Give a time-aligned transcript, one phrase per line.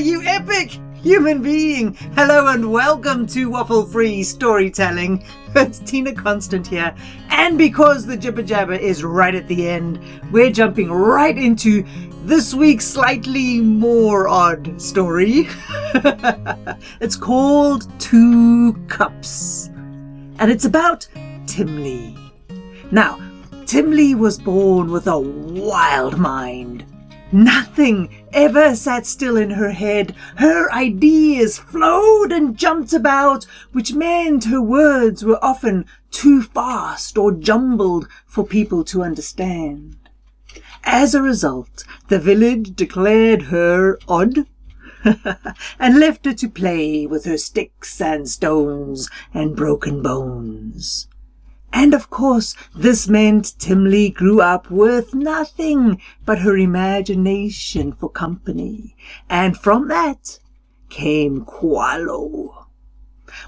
[0.00, 1.92] you epic human being!
[2.14, 5.22] Hello and welcome to Waffle Free Storytelling.
[5.54, 6.94] It's Tina Constant here,
[7.28, 10.00] and because the Jibber Jabber is right at the end,
[10.32, 11.84] we're jumping right into
[12.22, 15.48] this week's slightly more odd story.
[17.00, 19.66] it's called Two Cups,
[20.38, 21.06] and it's about
[21.46, 22.16] Timley.
[22.90, 23.18] Now,
[23.66, 26.86] Timley was born with a wild mind.
[27.32, 30.14] Nothing ever sat still in her head.
[30.36, 37.32] Her ideas flowed and jumped about, which meant her words were often too fast or
[37.32, 39.96] jumbled for people to understand.
[40.84, 44.46] As a result, the village declared her odd
[45.78, 51.08] and left her to play with her sticks and stones and broken bones.
[51.72, 58.96] And of course, this meant Timley grew up with nothing but her imagination for company.
[59.28, 60.38] And from that
[60.88, 62.66] came Qualo.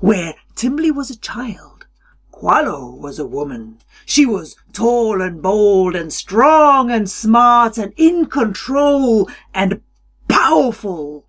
[0.00, 1.86] Where Timley was a child,
[2.32, 3.78] Qualo was a woman.
[4.06, 9.80] She was tall and bold and strong and smart and in control and
[10.28, 11.26] powerful.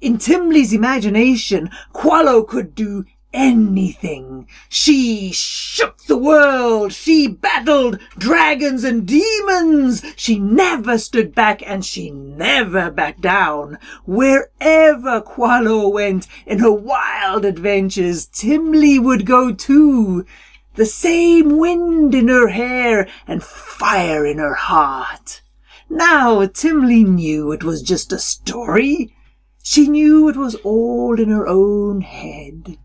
[0.00, 4.46] In Timley's imagination, Qualo could do anything.
[4.68, 6.92] She shook the world.
[6.92, 10.02] She battled dragons and demons.
[10.16, 13.78] She never stood back and she never backed down.
[14.04, 20.26] Wherever Qualo went in her wild adventures, Timley would go too.
[20.74, 25.42] The same wind in her hair and fire in her heart.
[25.90, 29.14] Now Timley knew it was just a story.
[29.62, 32.78] She knew it was all in her own head.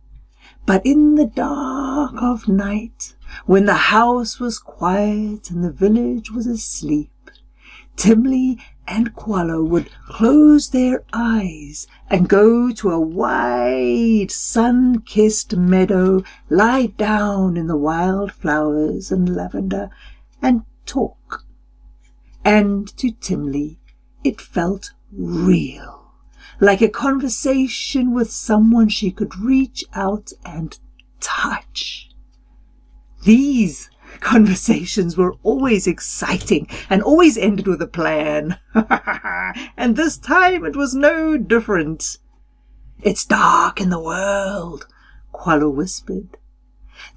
[0.67, 3.15] But in the dark of night,
[3.45, 7.31] when the house was quiet and the village was asleep,
[7.95, 16.87] Timley and Qualo would close their eyes and go to a wide, sun-kissed meadow, lie
[16.87, 19.89] down in the wild flowers and lavender,
[20.41, 21.45] and talk.
[22.43, 23.79] And to Timley
[24.21, 25.96] it felt real
[26.59, 30.79] like a conversation with someone she could reach out and
[31.19, 32.09] touch.
[33.23, 38.57] These conversations were always exciting and always ended with a plan.
[39.77, 42.17] and this time it was no different.
[43.01, 44.87] It's dark in the world,
[45.33, 46.37] Qualo whispered.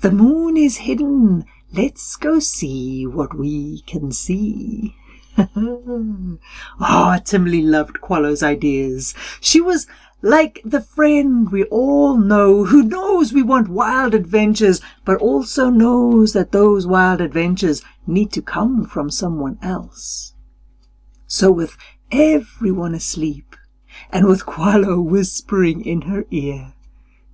[0.01, 1.45] The moon is hidden.
[1.73, 4.95] Let's go see what we can see.
[6.83, 9.15] Ah, oh, Timley loved Qualo's ideas.
[9.41, 9.87] She was
[10.23, 16.33] like the friend we all know who knows we want wild adventures, but also knows
[16.33, 20.35] that those wild adventures need to come from someone else.
[21.27, 21.77] So with
[22.11, 23.57] everyone asleep,
[24.13, 26.75] and with Qualo whispering in her ear,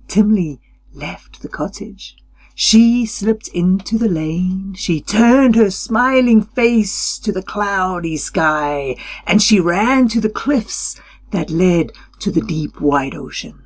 [0.07, 0.59] Timley
[0.93, 2.15] left the cottage.
[2.59, 8.95] She slipped into the lane, she turned her smiling face to the cloudy sky,
[9.27, 13.61] and she ran to the cliffs that led to the deep wide ocean.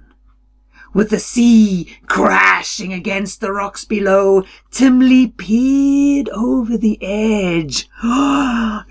[0.93, 7.87] With the sea crashing against the rocks below, Timley peered over the edge.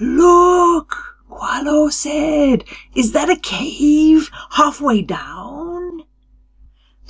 [0.00, 0.96] Look,
[1.30, 6.04] Qualo said, is that a cave halfway down?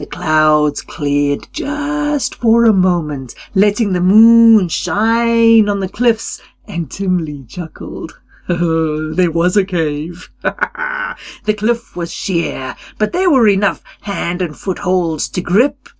[0.01, 6.91] The clouds cleared just for a moment, letting the moon shine on the cliffs, and
[6.91, 8.19] Timley chuckled.
[8.49, 10.31] there was a cave.
[10.43, 15.91] the cliff was sheer, but there were enough hand and footholds to grip.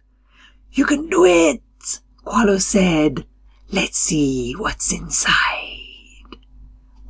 [0.73, 1.61] You can do it,
[2.25, 3.27] Qualo said.
[3.71, 5.60] Let's see what's inside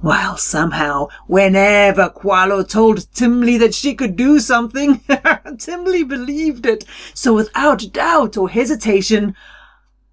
[0.01, 4.99] while somehow, whenever Qualo told Timley that she could do something,
[5.59, 6.85] Timley believed it.
[7.15, 9.35] So without doubt or hesitation,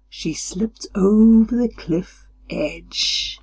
[0.08, 3.40] she slipped over the cliff edge.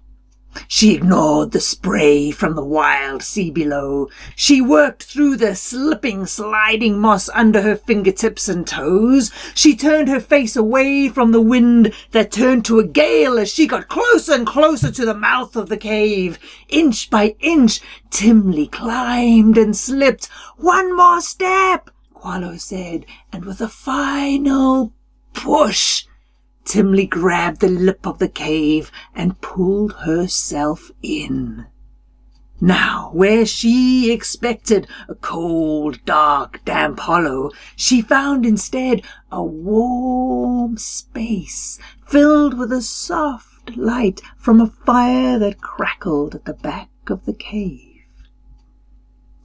[0.68, 4.10] She ignored the spray from the wild sea below.
[4.36, 9.32] She worked through the slipping, sliding moss under her fingertips and toes.
[9.54, 13.68] She turned her face away from the wind that turned to a gale as she
[13.68, 16.40] got closer and closer to the mouth of the cave.
[16.70, 20.28] Inch by inch, Timley climbed and slipped.
[20.58, 24.94] One more step, Qualo said, and with a final
[25.34, 26.06] push,
[26.66, 31.68] Timley grabbed the lip of the cave and pulled herself in.
[32.62, 41.78] Now, where she expected a cold, dark, damp hollow, she found instead a warm space
[42.08, 47.34] filled with a soft light from a fire that crackled at the back of the
[47.34, 47.95] cave.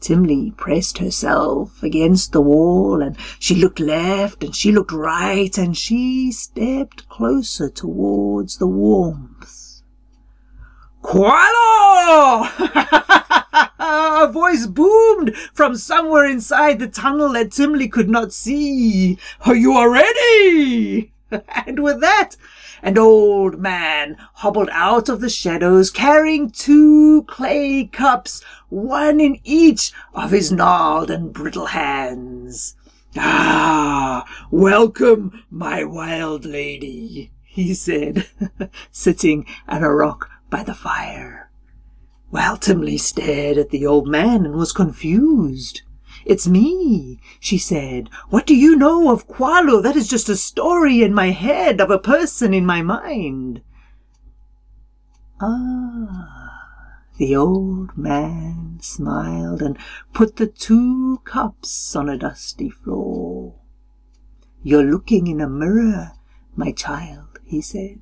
[0.01, 5.77] Timley pressed herself against the wall, and she looked left and she looked right, and
[5.77, 9.83] she stepped closer towards the warmth.
[11.03, 12.49] Qualo!
[14.23, 19.19] A voice boomed from somewhere inside the tunnel that Timley could not see.
[19.47, 21.13] Are you ready!
[21.67, 22.37] and with that,
[22.83, 29.93] an old man hobbled out of the shadows carrying two clay cups, one in each
[30.15, 32.77] of his gnarled and brittle hands.
[33.17, 38.29] Ah, welcome, my wild lady, he said,
[38.91, 41.51] sitting on a rock by the fire.
[42.31, 45.83] Well, Timley stared at the old man and was confused.
[46.25, 48.11] It's me, she said.
[48.29, 49.83] What do you know of Qualo?
[49.83, 53.63] That is just a story in my head of a person in my mind.
[55.41, 56.51] Ah,
[57.17, 59.79] the old man smiled and
[60.13, 63.55] put the two cups on a dusty floor.
[64.63, 66.13] You're looking in a mirror,
[66.55, 68.01] my child, he said.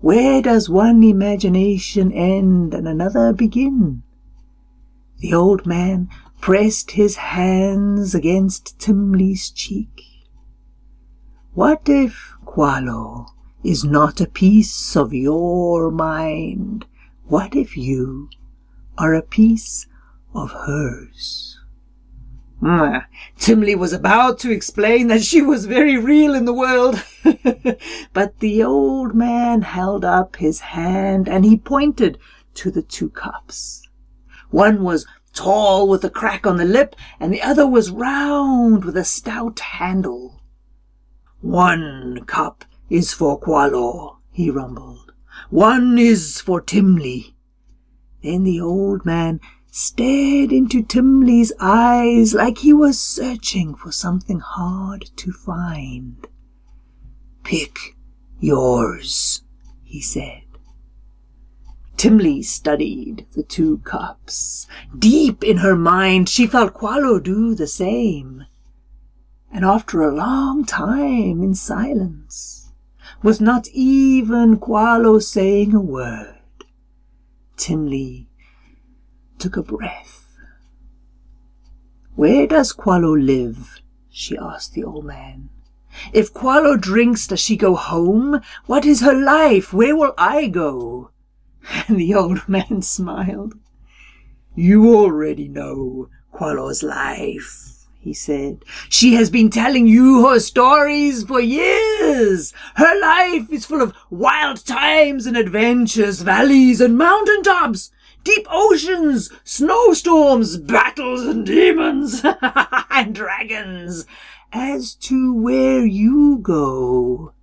[0.00, 4.02] Where does one imagination end and another begin?
[5.18, 6.08] The old man
[6.44, 10.02] pressed his hands against Timley's cheek.
[11.54, 13.28] What if Qualo
[13.64, 16.84] is not a piece of your mind?
[17.24, 18.28] What if you
[18.98, 19.86] are a piece
[20.34, 21.58] of hers?
[22.60, 23.06] Mm.
[23.38, 27.02] Timley was about to explain that she was very real in the world,
[28.12, 32.18] but the old man held up his hand and he pointed
[32.52, 33.88] to the two cups.
[34.50, 38.96] One was tall with a crack on the lip, and the other was round with
[38.96, 40.40] a stout handle.
[41.40, 45.12] One cup is for Qualo, he rumbled.
[45.50, 47.34] One is for Timley.
[48.22, 49.40] Then the old man
[49.70, 56.26] stared into Timley's eyes like he was searching for something hard to find.
[57.42, 57.96] Pick
[58.40, 59.42] yours,
[59.82, 60.42] he said.
[61.96, 64.66] Timley studied the two cups.
[64.98, 68.44] Deep in her mind, she felt Qualo do the same.
[69.52, 72.72] And after a long time in silence,
[73.22, 76.34] with not even Qualo saying a word,
[77.56, 78.26] Timley
[79.38, 80.36] took a breath.
[82.16, 83.80] Where does Qualo live?
[84.10, 85.48] she asked the old man.
[86.12, 88.40] If Qualo drinks, does she go home?
[88.66, 89.72] What is her life?
[89.72, 91.10] Where will I go?
[91.88, 93.54] And the old man smiled.
[94.54, 98.64] You already know Qualo's life, he said.
[98.88, 102.52] She has been telling you her stories for years.
[102.76, 107.90] Her life is full of wild times and adventures, valleys and mountain tops,
[108.22, 112.22] deep oceans, snowstorms, battles and demons
[112.90, 114.06] and dragons.
[114.52, 117.33] As to where you go,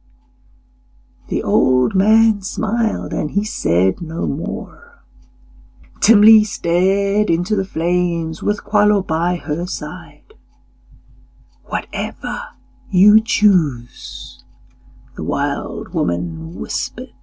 [1.31, 5.01] the old man smiled, and he said no more.
[6.01, 10.33] Timley stared into the flames with Qualo by her side.
[11.63, 12.49] Whatever
[12.89, 14.43] you choose,
[15.15, 17.13] the wild woman whispered.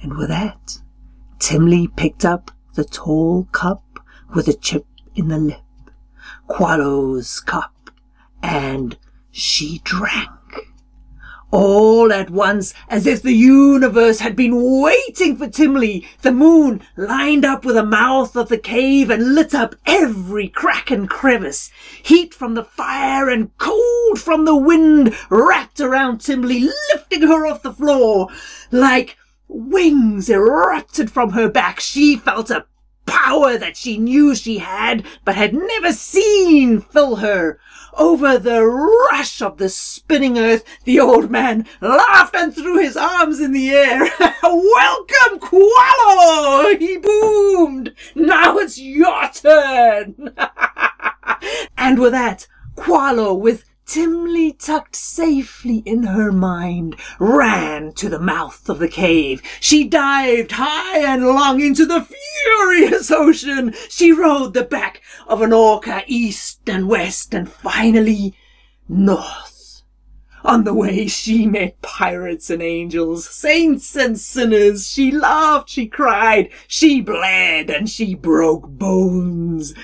[0.00, 0.78] And with that,
[1.38, 4.00] Timley picked up the tall cup
[4.34, 5.90] with a chip in the lip,
[6.48, 7.90] Qualo's cup,
[8.42, 8.96] and
[9.30, 10.30] she drank
[11.56, 16.06] all at once, as if the universe had been waiting for Timley.
[16.20, 20.90] The moon lined up with the mouth of the cave and lit up every crack
[20.90, 21.70] and crevice.
[22.02, 27.62] Heat from the fire and cold from the wind wrapped around Timley, lifting her off
[27.62, 28.28] the floor.
[28.70, 29.16] Like
[29.48, 31.80] wings erupted from her back.
[31.80, 32.66] She felt a
[33.06, 37.58] power that she knew she had, but had never seen fill her.
[37.96, 43.40] Over the rush of the spinning earth, the old man laughed and threw his arms
[43.40, 44.00] in the air.
[44.42, 46.78] Welcome, Qualo!
[46.78, 47.94] He boomed.
[48.14, 50.34] Now it's your turn.
[51.78, 52.46] and with that,
[52.76, 59.40] Qualo, with Timley tucked safely in her mind, ran to the mouth of the cave.
[59.60, 63.72] She dived high and long into the furious ocean.
[63.88, 68.34] She rode the back of an orca east and west and finally
[68.88, 69.82] north.
[70.42, 74.88] On the way, she met pirates and angels, saints and sinners.
[74.88, 79.74] She laughed, she cried, she bled, and she broke bones.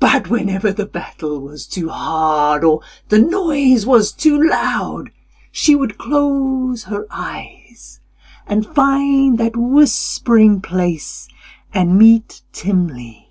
[0.00, 2.80] But whenever the battle was too hard or
[3.10, 5.10] the noise was too loud,
[5.52, 8.00] she would close her eyes
[8.46, 11.28] and find that whispering place
[11.72, 13.30] and meet Timley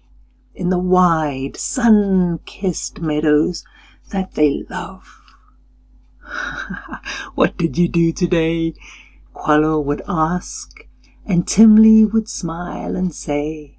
[0.53, 3.63] in the wide, sun kissed meadows
[4.11, 5.21] that they love.
[7.33, 8.75] what did you do today?
[9.33, 10.85] Qualo would ask,
[11.25, 13.78] and Timley would smile and say,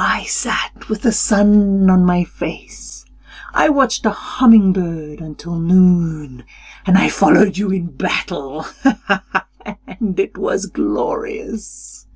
[0.00, 3.04] I sat with the sun on my face.
[3.52, 6.44] I watched a hummingbird until noon,
[6.86, 8.64] and I followed you in battle,
[9.88, 12.06] and it was glorious.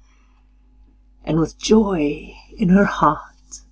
[1.24, 3.62] And with joy in her heart,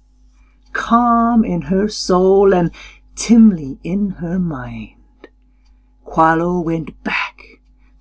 [0.72, 2.72] calm in her soul, and
[3.14, 5.28] Timley in her mind,
[6.04, 7.44] Qualo went back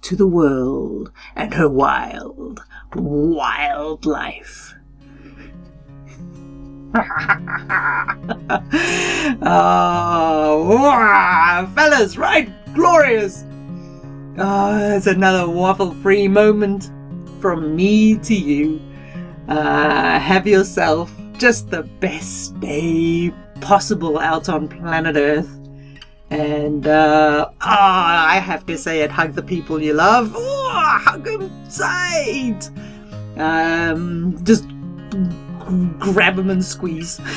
[0.01, 2.63] to the world and her wild,
[2.95, 4.73] wild life.
[9.43, 12.51] oh, fellas, right?
[12.74, 13.46] Glorious!
[14.39, 16.89] Oh, it's another waffle free moment
[17.39, 18.81] from me to you.
[19.48, 23.31] Uh, have yourself just the best day
[23.62, 25.60] possible out on planet Earth.
[26.31, 30.34] And uh, oh, I have to say it, hug the people you love.
[30.36, 32.69] Oh, hug them tight.
[33.38, 34.65] Um, just
[35.99, 37.19] grab them and squeeze.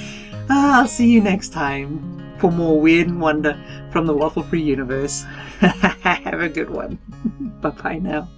[0.51, 3.57] Uh, I'll see you next time for more weird and wonder
[3.93, 5.23] from the Waffle Free universe.
[5.61, 6.99] Have a good one.
[7.63, 8.29] bye bye now.